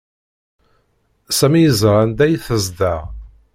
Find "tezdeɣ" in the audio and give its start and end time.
2.45-3.01